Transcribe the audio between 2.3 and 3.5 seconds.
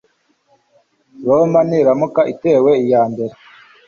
itewe iyambere